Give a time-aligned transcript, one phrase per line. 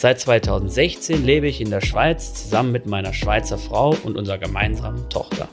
[0.00, 5.10] Seit 2016 lebe ich in der Schweiz zusammen mit meiner Schweizer Frau und unserer gemeinsamen
[5.10, 5.48] Tochter.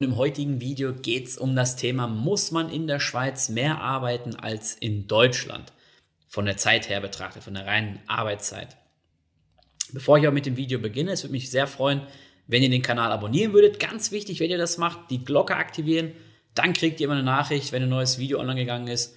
[0.00, 4.34] Im heutigen Video geht es um das Thema, muss man in der Schweiz mehr arbeiten
[4.36, 5.72] als in Deutschland?
[6.28, 8.76] Von der Zeit her betrachtet, von der reinen Arbeitszeit.
[9.94, 12.02] Bevor ich aber mit dem Video beginne, es würde mich sehr freuen,
[12.48, 13.80] wenn ihr den Kanal abonnieren würdet.
[13.80, 16.12] Ganz wichtig, wenn ihr das macht, die Glocke aktivieren.
[16.54, 19.16] Dann kriegt ihr immer eine Nachricht, wenn ein neues Video online gegangen ist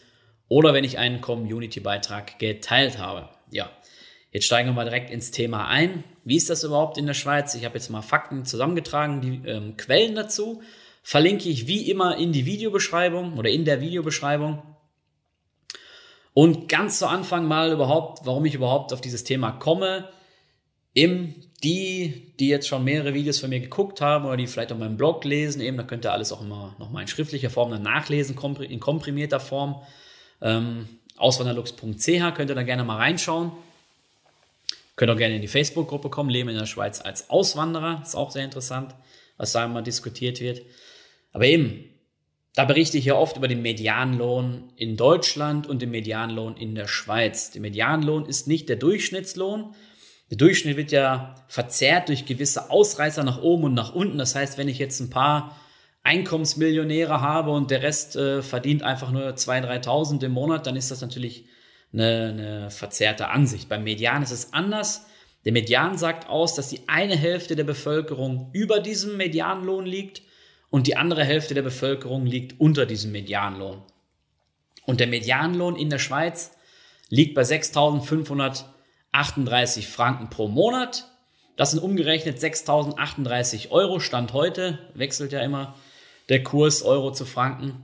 [0.50, 3.30] oder wenn ich einen Community-Beitrag geteilt habe.
[3.52, 3.70] Ja,
[4.32, 6.04] jetzt steigen wir mal direkt ins Thema ein.
[6.26, 7.56] Wie ist das überhaupt in der Schweiz?
[7.56, 10.62] Ich habe jetzt mal Fakten zusammengetragen, die ähm, Quellen dazu
[11.02, 14.62] verlinke ich wie immer in die Videobeschreibung oder in der Videobeschreibung.
[16.34, 20.10] Und ganz zu Anfang mal überhaupt, warum ich überhaupt auf dieses Thema komme.
[20.94, 24.78] Im die, die jetzt schon mehrere Videos von mir geguckt haben oder die vielleicht auch
[24.78, 27.82] meinen Blog lesen, eben, da könnt ihr alles auch immer nochmal in schriftlicher Form dann
[27.82, 29.82] nachlesen, in komprimierter Form.
[30.42, 30.88] Ähm,
[31.18, 33.52] Auswanderlux.ch könnt ihr da gerne mal reinschauen.
[34.96, 38.32] Könnt auch gerne in die Facebook-Gruppe kommen, Leben in der Schweiz als Auswanderer, ist auch
[38.32, 38.96] sehr interessant,
[39.38, 40.62] was da immer diskutiert wird.
[41.32, 41.86] Aber eben,
[42.56, 46.88] da berichte ich ja oft über den Medianlohn in Deutschland und den Medianlohn in der
[46.88, 47.52] Schweiz.
[47.52, 49.74] Der Medianlohn ist nicht der Durchschnittslohn,
[50.30, 54.18] der Durchschnitt wird ja verzerrt durch gewisse Ausreißer nach oben und nach unten.
[54.18, 55.56] Das heißt, wenn ich jetzt ein paar
[56.04, 60.92] Einkommensmillionäre habe und der Rest äh, verdient einfach nur 2.000, 3.000 im Monat, dann ist
[60.92, 61.46] das natürlich
[61.94, 63.70] eine, eine verzerrte Ansicht.
[63.70, 65.06] Beim Median ist es anders.
[65.46, 70.22] Der Median sagt aus, dass die eine Hälfte der Bevölkerung über diesem Medianlohn liegt
[70.70, 73.82] und die andere Hälfte der Bevölkerung liegt unter diesem Medianlohn.
[74.86, 76.52] Und der Medianlohn in der Schweiz
[77.10, 78.66] liegt bei 6.500
[79.12, 81.06] 38 Franken pro Monat.
[81.56, 84.00] Das sind umgerechnet 6.038 Euro.
[84.00, 85.76] Stand heute, wechselt ja immer
[86.30, 87.84] der Kurs Euro zu Franken.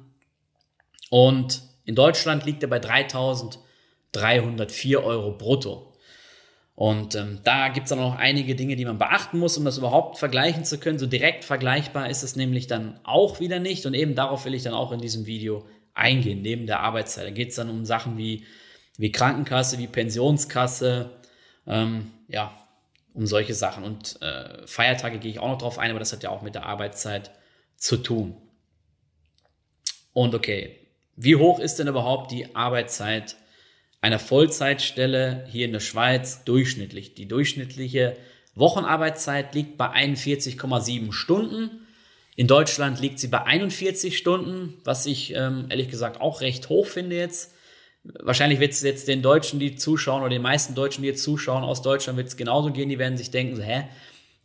[1.09, 5.91] Und in Deutschland liegt er bei 3.304 Euro brutto.
[6.75, 9.77] Und ähm, da gibt es dann noch einige Dinge, die man beachten muss, um das
[9.77, 10.99] überhaupt vergleichen zu können.
[10.99, 13.85] So direkt vergleichbar ist es nämlich dann auch wieder nicht.
[13.85, 17.27] Und eben darauf will ich dann auch in diesem Video eingehen, neben der Arbeitszeit.
[17.27, 18.43] Da geht es dann um Sachen wie
[18.97, 21.11] wie Krankenkasse, wie Pensionskasse,
[21.67, 22.57] ähm, ja,
[23.13, 23.83] um solche Sachen.
[23.83, 26.55] Und äh, Feiertage gehe ich auch noch drauf ein, aber das hat ja auch mit
[26.55, 27.31] der Arbeitszeit
[27.85, 28.35] zu tun.
[30.11, 30.75] Und okay,
[31.15, 33.35] wie hoch ist denn überhaupt die Arbeitszeit
[34.01, 37.13] einer Vollzeitstelle hier in der Schweiz durchschnittlich?
[37.13, 38.17] Die durchschnittliche
[38.55, 41.85] Wochenarbeitszeit liegt bei 41,7 Stunden.
[42.35, 46.87] In Deutschland liegt sie bei 41 Stunden, was ich ähm, ehrlich gesagt auch recht hoch
[46.87, 47.55] finde jetzt
[48.19, 51.63] wahrscheinlich wird es jetzt den Deutschen, die zuschauen, oder den meisten Deutschen, die jetzt zuschauen
[51.63, 52.89] aus Deutschland, wird es genauso gehen.
[52.89, 53.85] Die werden sich denken, so, hä,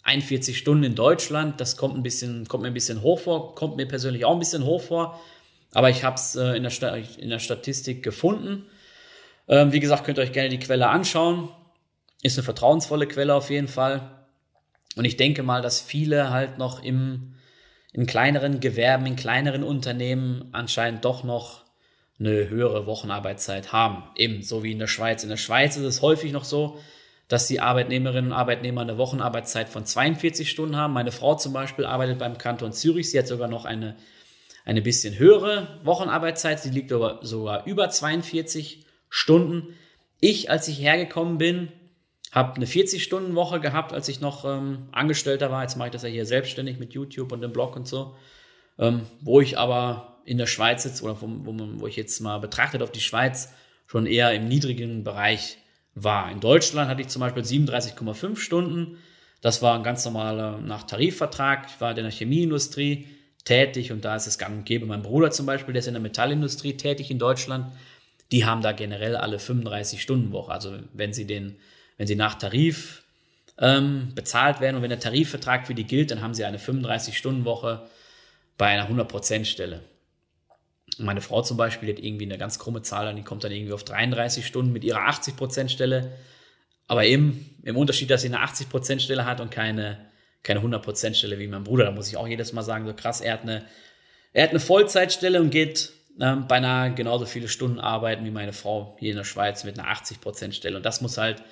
[0.02, 3.76] 41 Stunden in Deutschland, das kommt ein bisschen, kommt mir ein bisschen hoch vor, kommt
[3.76, 5.20] mir persönlich auch ein bisschen hoch vor.
[5.72, 8.66] Aber ich habe es äh, in, der in der Statistik gefunden.
[9.48, 11.48] Ähm, wie gesagt, könnt ihr euch gerne die Quelle anschauen.
[12.22, 14.26] Ist eine vertrauensvolle Quelle auf jeden Fall.
[14.96, 17.34] Und ich denke mal, dass viele halt noch im,
[17.92, 21.64] in kleineren Gewerben, in kleineren Unternehmen anscheinend doch noch
[22.18, 24.04] eine höhere Wochenarbeitszeit haben.
[24.16, 25.22] Eben so wie in der Schweiz.
[25.22, 26.78] In der Schweiz ist es häufig noch so,
[27.30, 30.92] dass die Arbeitnehmerinnen und Arbeitnehmer eine Wochenarbeitszeit von 42 Stunden haben.
[30.92, 33.08] Meine Frau zum Beispiel arbeitet beim Kanton Zürich.
[33.08, 33.94] Sie hat sogar noch eine,
[34.64, 36.58] eine bisschen höhere Wochenarbeitszeit.
[36.58, 39.76] Sie liegt aber sogar über 42 Stunden.
[40.18, 41.68] Ich, als ich hergekommen bin,
[42.32, 45.62] habe eine 40-Stunden-Woche gehabt, als ich noch ähm, Angestellter war.
[45.62, 48.16] Jetzt mache ich das ja hier selbstständig mit YouTube und dem Blog und so.
[48.76, 52.38] Ähm, wo ich aber in der Schweiz jetzt, oder wo, wo, wo ich jetzt mal
[52.38, 53.52] betrachtet auf die Schweiz,
[53.86, 55.58] schon eher im niedrigen Bereich
[55.94, 56.30] war.
[56.30, 58.98] In Deutschland hatte ich zum Beispiel 37,5 Stunden.
[59.40, 61.66] Das war ein ganz normaler nach Tarifvertrag.
[61.68, 63.06] Ich war in der Chemieindustrie
[63.44, 64.86] tätig und da ist es gang und gäbe.
[64.86, 67.72] Mein Bruder zum Beispiel, der ist in der Metallindustrie tätig in Deutschland.
[68.32, 70.52] Die haben da generell alle 35 Stunden Woche.
[70.52, 71.56] Also wenn sie den,
[71.96, 73.02] wenn sie nach Tarif
[73.58, 77.16] ähm, bezahlt werden und wenn der Tarifvertrag für die gilt, dann haben sie eine 35
[77.16, 77.86] Stunden Woche
[78.56, 79.82] bei einer 100% Stelle.
[81.00, 83.84] Meine Frau zum Beispiel hat irgendwie eine ganz krumme Zahl, die kommt dann irgendwie auf
[83.84, 86.12] 33 Stunden mit ihrer 80% Stelle.
[86.86, 90.10] Aber eben im Unterschied, dass sie eine 80% Stelle hat und keine,
[90.42, 91.84] keine 100% Stelle wie mein Bruder.
[91.84, 93.64] Da muss ich auch jedes Mal sagen, so krass, er hat eine,
[94.32, 98.96] er hat eine Vollzeitstelle und geht ähm, beinahe genauso viele Stunden arbeiten wie meine Frau
[98.98, 100.76] hier in der Schweiz mit einer 80% Stelle.
[100.76, 101.42] Und das muss halt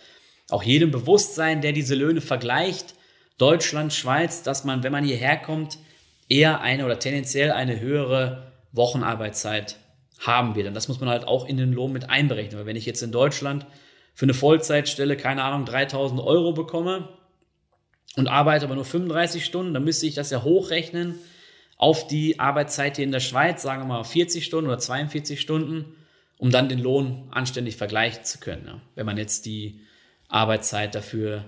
[0.51, 2.95] auch jedem bewusst sein, der diese Löhne vergleicht,
[3.39, 5.79] Deutschland, Schweiz, dass man, wenn man hierher kommt,
[6.29, 9.77] eher eine oder tendenziell eine höhere Wochenarbeitszeit
[10.21, 10.67] haben wird.
[10.67, 12.59] Und das muss man halt auch in den Lohn mit einberechnen.
[12.59, 13.67] Weil wenn ich jetzt in Deutschland
[14.15, 17.09] für eine Vollzeitstelle, keine Ahnung, 3000 Euro bekomme
[18.17, 21.15] und arbeite aber nur 35 Stunden, dann müsste ich das ja hochrechnen
[21.77, 25.95] auf die Arbeitszeit hier in der Schweiz, sagen wir mal 40 Stunden oder 42 Stunden,
[26.37, 28.67] um dann den Lohn anständig vergleichen zu können.
[28.67, 28.81] Ja.
[28.97, 29.81] Wenn man jetzt die
[30.29, 31.45] Arbeitszeit dafür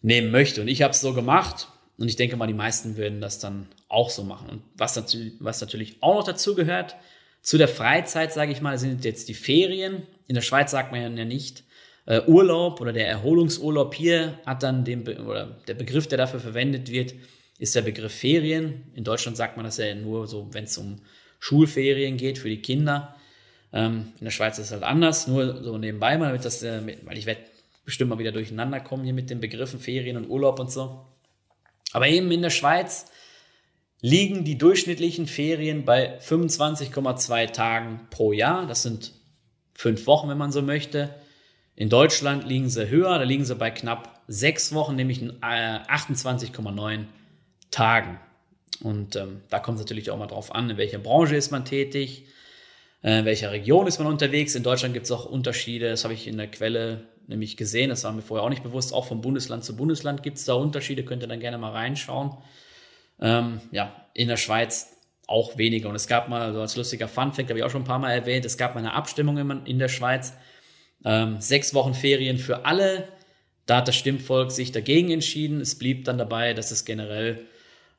[0.00, 0.62] nehmen möchte.
[0.62, 3.68] Und ich habe es so gemacht und ich denke mal, die meisten würden das dann
[3.88, 4.48] auch so machen.
[4.50, 6.96] Und was natürlich, was natürlich auch noch dazu gehört,
[7.42, 10.02] zu der Freizeit, sage ich mal, sind jetzt die Ferien.
[10.26, 11.62] In der Schweiz sagt man ja nicht
[12.06, 13.94] äh, Urlaub oder der Erholungsurlaub.
[13.94, 17.14] Hier hat dann den, Be oder der Begriff, der dafür verwendet wird,
[17.58, 18.84] ist der Begriff Ferien.
[18.94, 21.00] In Deutschland sagt man das ja nur so, wenn es um
[21.38, 23.14] Schulferien geht für die Kinder.
[23.72, 26.80] Ähm, in der Schweiz ist es halt anders, nur so nebenbei mal, damit das, äh,
[27.04, 27.42] weil ich werde
[27.84, 31.04] bestimmt mal wieder durcheinander kommen hier mit den Begriffen Ferien und Urlaub und so.
[31.94, 33.06] Aber eben in der Schweiz
[34.00, 38.66] liegen die durchschnittlichen Ferien bei 25,2 Tagen pro Jahr.
[38.66, 39.12] Das sind
[39.72, 41.14] fünf Wochen, wenn man so möchte.
[41.76, 47.04] In Deutschland liegen sie höher, da liegen sie bei knapp sechs Wochen, nämlich 28,9
[47.70, 48.18] Tagen.
[48.82, 51.64] Und ähm, da kommt es natürlich auch mal drauf an, in welcher Branche ist man
[51.64, 52.26] tätig,
[53.04, 54.56] äh, in welcher Region ist man unterwegs.
[54.56, 58.04] In Deutschland gibt es auch Unterschiede, das habe ich in der Quelle nämlich gesehen, das
[58.04, 61.04] war mir vorher auch nicht bewusst, auch von Bundesland zu Bundesland gibt es da Unterschiede,
[61.04, 62.36] könnt ihr dann gerne mal reinschauen.
[63.20, 64.94] Ähm, ja, in der Schweiz
[65.26, 65.88] auch weniger.
[65.88, 68.12] Und es gab mal, so als lustiger Funfact, habe ich auch schon ein paar Mal
[68.12, 70.34] erwähnt, es gab mal eine Abstimmung in der Schweiz,
[71.04, 73.08] ähm, sechs Wochen Ferien für alle.
[73.66, 75.60] Da hat das Stimmvolk sich dagegen entschieden.
[75.60, 77.46] Es blieb dann dabei, dass es generell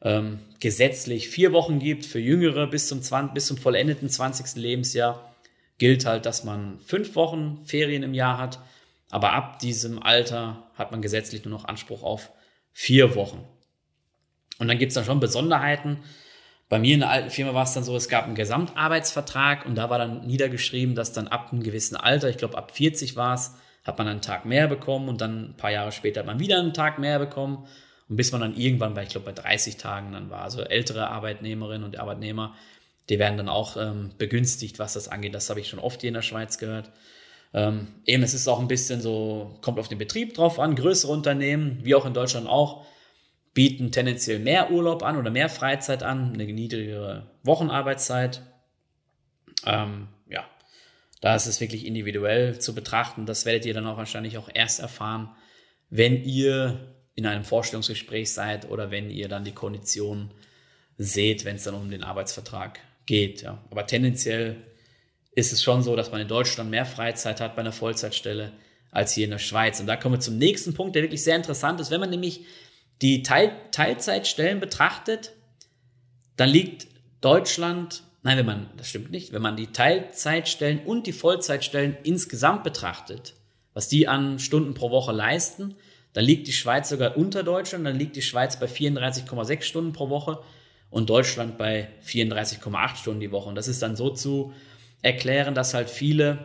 [0.01, 4.62] ähm, gesetzlich vier Wochen gibt für Jüngere bis zum, 20, bis zum vollendeten 20.
[4.62, 5.36] Lebensjahr.
[5.78, 8.60] Gilt halt, dass man fünf Wochen Ferien im Jahr hat
[9.12, 12.31] aber ab diesem Alter hat man gesetzlich nur noch Anspruch auf
[12.72, 13.48] vier Wochen.
[14.60, 16.00] Und dann gibt es dann schon Besonderheiten.
[16.69, 19.75] Bei mir in der alten Firma war es dann so, es gab einen Gesamtarbeitsvertrag und
[19.75, 23.36] da war dann niedergeschrieben, dass dann ab einem gewissen Alter, ich glaube ab 40 war
[23.36, 26.40] es, hat man einen Tag mehr bekommen und dann ein paar Jahre später hat man
[26.40, 27.68] wieder einen Tag mehr bekommen.
[28.10, 30.42] Und bis man dann irgendwann bei, ich glaube, bei 30 Tagen dann war.
[30.42, 32.56] Also ältere Arbeitnehmerinnen und Arbeitnehmer,
[33.10, 35.36] die werden dann auch ähm, begünstigt, was das angeht.
[35.36, 36.92] Das habe ich schon oft hier in der Schweiz gehört.
[37.56, 40.75] Ähm, eben, es ist auch ein bisschen so, kommt auf den Betrieb drauf an.
[40.75, 42.86] Größere Unternehmen, wie auch in Deutschland auch,
[43.54, 48.42] bieten tendenziell mehr Urlaub an oder mehr Freizeit an, eine niedrigere Wochenarbeitszeit.
[49.66, 50.44] Ähm, ja,
[51.22, 53.25] da ist es wirklich individuell zu betrachten.
[53.25, 55.30] Das werdet ihr dann auch wahrscheinlich auch erst erfahren,
[55.90, 60.31] wenn ihr in einem Vorstellungsgespräch seid oder wenn ihr dann die Konditionen
[60.98, 63.44] seht, wenn es dann um den Arbeitsvertrag geht.
[63.44, 63.63] Ja.
[63.72, 64.57] Aber tendenziell
[65.35, 68.53] ist es schon so, dass man in Deutschland mehr Freizeit hat bei einer Vollzeitstelle
[68.91, 69.79] als hier in der Schweiz.
[69.81, 71.91] Und da kommen wir zum nächsten Punkt, der wirklich sehr interessant ist.
[71.91, 72.45] Wenn man nämlich
[73.01, 75.33] die Teil Teilzeitstellen betrachtet,
[76.37, 76.87] dann liegt
[77.19, 82.63] Deutschland, nein, wenn man, das stimmt nicht, wenn man die Teilzeitstellen und die Vollzeitstellen insgesamt
[82.63, 83.35] betrachtet,
[83.73, 85.75] was die an Stunden pro Woche leisten,
[86.13, 90.09] dann liegt die Schweiz sogar unter Deutschland, dann liegt die Schweiz bei 34,6 Stunden pro
[90.09, 90.39] Woche
[90.89, 93.49] und Deutschland bei 34,8 Stunden die Woche.
[93.49, 94.53] Und das ist dann so zu
[95.06, 96.40] erklären, dass halt viele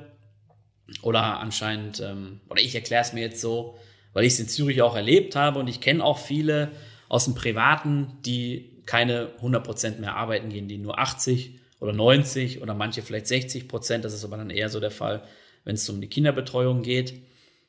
[1.03, 3.79] oder anscheinend, ähm, oder ich erkläre es mir jetzt so,
[4.13, 6.71] weil ich es in Zürich auch erlebt habe und ich kenne auch viele
[7.09, 12.75] aus dem Privaten, die keine 100% mehr arbeiten gehen, die nur 80 oder 90 oder
[12.75, 14.05] manche vielleicht 60 Prozent.
[14.05, 15.23] Das ist aber dann eher so der Fall,
[15.65, 17.15] wenn es um die Kinderbetreuung geht.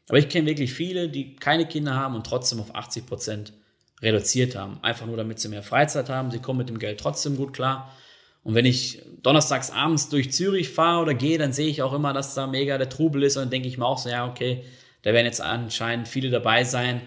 [0.09, 3.53] Aber ich kenne wirklich viele, die keine Kinder haben und trotzdem auf 80 Prozent
[4.01, 4.79] reduziert haben.
[4.81, 6.31] Einfach nur, damit sie mehr Freizeit haben.
[6.31, 7.95] Sie kommen mit dem Geld trotzdem gut klar.
[8.43, 12.13] Und wenn ich donnerstags abends durch Zürich fahre oder gehe, dann sehe ich auch immer,
[12.13, 14.63] dass da mega der Trubel ist und dann denke ich mir auch so, ja, okay,
[15.03, 17.01] da werden jetzt anscheinend viele dabei sein,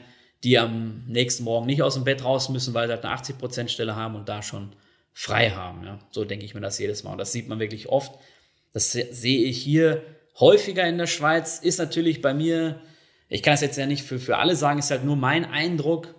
[0.45, 3.69] die am nächsten Morgen nicht aus dem Bett raus müssen, weil sie halt eine 80%
[3.69, 4.75] Stelle haben und da schon
[5.12, 5.85] frei haben.
[5.85, 5.99] Ja.
[6.11, 7.12] So denke ich mir das jedes Mal.
[7.12, 8.12] Und das sieht man wirklich oft.
[8.73, 10.03] Das sehe ich hier
[10.38, 11.59] häufiger in der Schweiz.
[11.61, 12.83] Ist natürlich bei mir,
[13.29, 16.14] ich kann es jetzt ja nicht für, für alle sagen, ist halt nur mein Eindruck,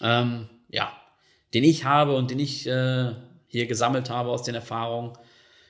[0.00, 0.92] ähm, ja,
[1.52, 3.12] den ich habe und den ich äh,
[3.50, 5.12] hier gesammelt habe aus den Erfahrungen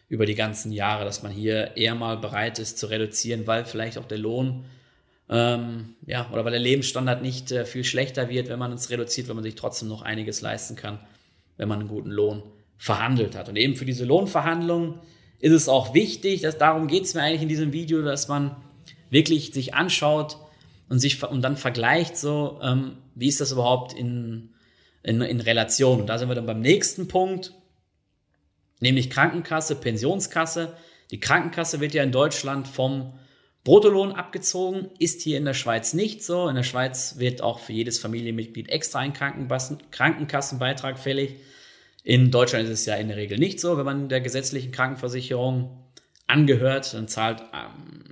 [0.08, 3.98] über die ganzen Jahre, dass man hier eher mal bereit ist zu reduzieren, weil vielleicht
[3.98, 4.64] auch der Lohn
[5.30, 9.28] ähm, ja, oder weil der Lebensstandard nicht äh, viel schlechter wird, wenn man es reduziert,
[9.28, 10.98] weil man sich trotzdem noch einiges leisten kann,
[11.56, 12.42] wenn man einen guten Lohn
[12.76, 13.48] verhandelt hat.
[13.48, 14.96] Und eben für diese Lohnverhandlungen
[15.38, 18.56] ist es auch wichtig, dass darum geht es mir eigentlich in diesem Video, dass man
[19.08, 20.36] wirklich sich anschaut
[20.88, 24.50] und sich und dann vergleicht, so ähm, wie ist das überhaupt in,
[25.04, 26.00] in, in Relation.
[26.00, 27.52] Und da sind wir dann beim nächsten Punkt,
[28.80, 30.76] nämlich Krankenkasse, Pensionskasse.
[31.10, 33.14] Die Krankenkasse wird ja in Deutschland vom
[33.62, 36.48] Bruttolohn abgezogen, ist hier in der Schweiz nicht so.
[36.48, 41.36] In der Schweiz wird auch für jedes Familienmitglied extra ein Krankenkassenbeitrag fällig.
[42.02, 43.76] In Deutschland ist es ja in der Regel nicht so.
[43.76, 45.78] Wenn man der gesetzlichen Krankenversicherung
[46.26, 48.04] angehört, dann zahlt ähm,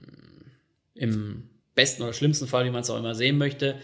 [0.95, 3.77] im besten oder schlimmsten Fall, wie man es auch immer sehen möchte,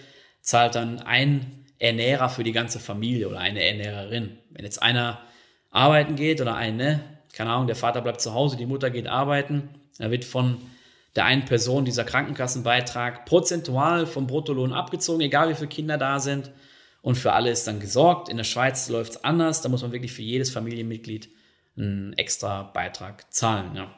[0.42, 4.36] zahlt dann ein Ernährer für die ganze Familie oder eine Ernährerin.
[4.50, 5.22] Wenn jetzt einer
[5.74, 7.00] arbeiten geht oder eine,
[7.34, 10.58] keine Ahnung, der Vater bleibt zu Hause, die Mutter geht arbeiten, da wird von
[11.16, 16.50] der einen Person dieser Krankenkassenbeitrag prozentual vom Bruttolohn abgezogen, egal wie viele Kinder da sind.
[17.02, 18.28] Und für alle ist dann gesorgt.
[18.28, 19.60] In der Schweiz läuft es anders.
[19.60, 21.28] Da muss man wirklich für jedes Familienmitglied
[21.76, 23.76] einen extra Beitrag zahlen.
[23.76, 23.94] Ja.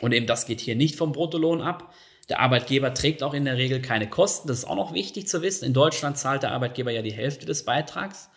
[0.00, 1.92] Und eben das geht hier nicht vom Bruttolohn ab.
[2.28, 4.48] Der Arbeitgeber trägt auch in der Regel keine Kosten.
[4.48, 5.66] Das ist auch noch wichtig zu wissen.
[5.66, 8.30] In Deutschland zahlt der Arbeitgeber ja die Hälfte des Beitrags.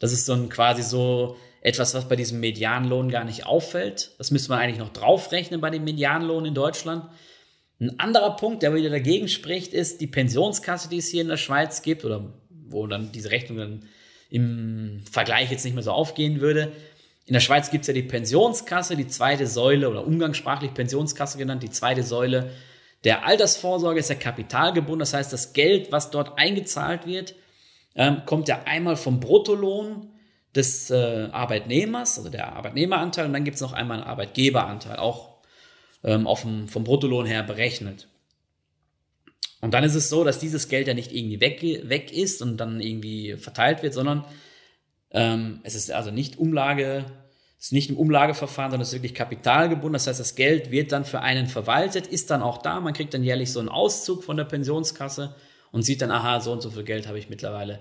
[0.00, 4.12] Das ist so ein quasi so etwas, was bei diesem Medianlohn gar nicht auffällt.
[4.18, 7.04] Das müsste man eigentlich noch draufrechnen bei dem Medianlohn in Deutschland.
[7.80, 11.36] Ein anderer Punkt, der wieder dagegen spricht, ist die Pensionskasse, die es hier in der
[11.36, 12.32] Schweiz gibt oder
[12.68, 13.82] wo dann diese Rechnung dann
[14.30, 16.72] im Vergleich jetzt nicht mehr so aufgehen würde.
[17.26, 21.62] In der Schweiz gibt es ja die Pensionskasse, die zweite Säule oder umgangssprachlich Pensionskasse genannt,
[21.62, 22.50] die zweite Säule
[23.04, 25.00] der Altersvorsorge ist ja kapitalgebunden.
[25.00, 27.34] Das heißt, das Geld, was dort eingezahlt wird,
[27.94, 30.10] ähm, kommt ja einmal vom Bruttolohn
[30.54, 35.38] des äh, Arbeitnehmers, also der Arbeitnehmeranteil, und dann gibt es noch einmal einen Arbeitgeberanteil, auch
[36.02, 38.08] ähm, auf dem, vom Bruttolohn her berechnet.
[39.60, 42.56] Und dann ist es so, dass dieses Geld ja nicht irgendwie weg, weg ist und
[42.56, 44.24] dann irgendwie verteilt wird, sondern
[45.10, 47.04] ähm, es ist also nicht Umlage,
[47.58, 49.92] es ist nicht im Umlageverfahren, sondern es ist wirklich kapitalgebunden.
[49.92, 52.80] Das heißt, das Geld wird dann für einen verwaltet, ist dann auch da.
[52.80, 55.34] Man kriegt dann jährlich so einen Auszug von der Pensionskasse
[55.70, 57.80] und sieht dann, aha, so und so viel Geld habe ich mittlerweile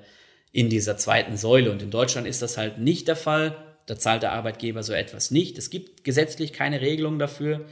[0.52, 1.72] in dieser zweiten Säule.
[1.72, 3.56] Und in Deutschland ist das halt nicht der Fall.
[3.86, 5.58] Da zahlt der Arbeitgeber so etwas nicht.
[5.58, 7.66] Es gibt gesetzlich keine Regelung dafür.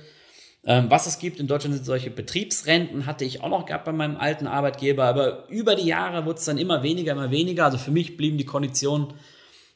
[0.66, 3.94] Ähm, was es gibt in Deutschland sind solche Betriebsrenten, hatte ich auch noch gehabt bei
[3.94, 7.66] meinem alten Arbeitgeber, aber über die Jahre wurde es dann immer weniger, immer weniger.
[7.66, 9.14] Also für mich blieben die Konditionen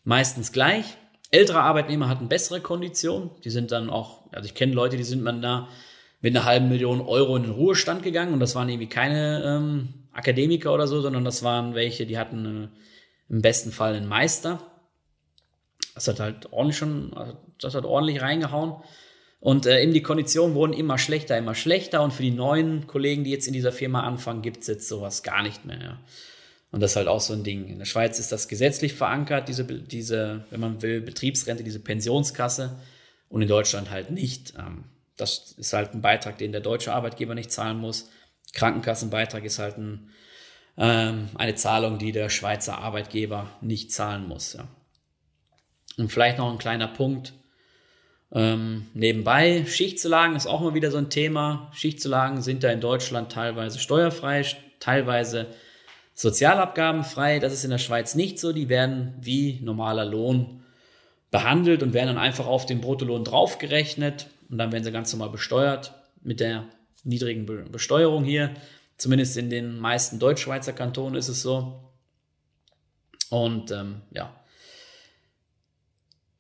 [0.04, 0.86] meistens gleich.
[1.30, 3.30] Ältere Arbeitnehmer hatten bessere Konditionen.
[3.44, 5.70] Die sind dann auch, also ich kenne Leute, die sind man da
[6.20, 9.94] mit einer halben Million Euro in den Ruhestand gegangen und das waren irgendwie keine ähm,
[10.12, 12.68] Akademiker oder so, sondern das waren welche, die hatten äh,
[13.32, 14.62] im besten Fall einen Meister.
[15.96, 18.76] Das hat halt ordentlich schon, also das hat ordentlich reingehauen.
[19.40, 22.04] Und äh, eben die Konditionen wurden immer schlechter, immer schlechter.
[22.04, 25.24] Und für die neuen Kollegen, die jetzt in dieser Firma anfangen, gibt es jetzt sowas
[25.24, 25.82] gar nicht mehr.
[25.82, 26.00] Ja.
[26.72, 27.68] Und das ist halt auch so ein Ding.
[27.68, 32.80] In der Schweiz ist das gesetzlich verankert, diese, diese, wenn man will, Betriebsrente, diese Pensionskasse.
[33.30, 34.54] Und in Deutschland halt nicht.
[34.60, 34.84] Ähm,
[35.16, 38.10] das ist halt ein Beitrag, den der deutsche Arbeitgeber nicht zahlen muss.
[38.54, 40.12] Krankenkassenbeitrag ist halt ein
[40.78, 44.54] ähm, eine Zahlung, die der Schweizer Arbeitgeber nicht zahlen muss.
[44.54, 44.68] Ja.
[45.98, 47.34] Und vielleicht noch ein kleiner Punkt.
[48.34, 51.70] Ähm, nebenbei, Schichtzulagen ist auch mal wieder so ein Thema.
[51.74, 54.46] Schichtzulagen sind da in Deutschland teilweise steuerfrei,
[54.80, 55.48] teilweise
[56.14, 57.40] sozialabgabenfrei.
[57.40, 58.54] Das ist in der Schweiz nicht so.
[58.54, 60.64] Die werden wie normaler Lohn
[61.30, 65.30] behandelt und werden dann einfach auf den Bruttolohn draufgerechnet und dann werden sie ganz normal
[65.30, 66.66] besteuert mit der
[67.04, 68.52] niedrigen Besteuerung hier.
[69.02, 71.90] Zumindest in den meisten Deutschschweizer Kantonen ist es so.
[73.32, 74.32] Und ähm, ja.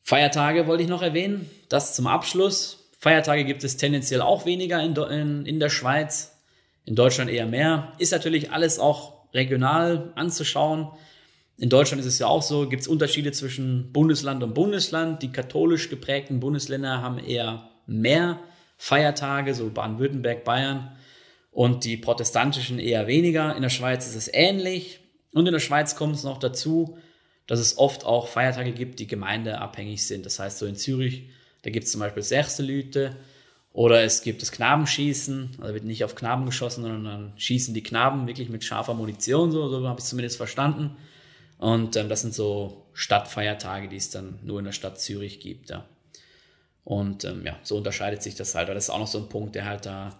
[0.03, 1.49] Feiertage wollte ich noch erwähnen.
[1.69, 2.87] Das zum Abschluss.
[2.99, 6.39] Feiertage gibt es tendenziell auch weniger in, in, in der Schweiz.
[6.85, 7.93] In Deutschland eher mehr.
[7.97, 10.91] Ist natürlich alles auch regional anzuschauen.
[11.57, 15.23] In Deutschland ist es ja auch so, gibt es Unterschiede zwischen Bundesland und Bundesland.
[15.23, 18.39] Die katholisch geprägten Bundesländer haben eher mehr
[18.77, 20.95] Feiertage, so Baden-Württemberg, Bayern
[21.51, 23.55] und die protestantischen eher weniger.
[23.55, 24.99] In der Schweiz ist es ähnlich.
[25.33, 26.97] Und in der Schweiz kommt es noch dazu,
[27.47, 30.25] dass es oft auch Feiertage gibt, die gemeindeabhängig sind.
[30.25, 31.29] Das heißt, so in Zürich,
[31.63, 33.17] da gibt es zum Beispiel Sechselüte
[33.73, 35.57] oder es gibt das Knabenschießen.
[35.59, 39.51] Also wird nicht auf Knaben geschossen, sondern dann schießen die Knaben wirklich mit scharfer Munition.
[39.51, 40.95] So, so habe ich es zumindest verstanden.
[41.57, 45.69] Und ähm, das sind so Stadtfeiertage, die es dann nur in der Stadt Zürich gibt.
[45.69, 45.85] Ja.
[46.83, 48.69] Und ähm, ja, so unterscheidet sich das halt.
[48.69, 50.19] Das ist auch noch so ein Punkt, der halt da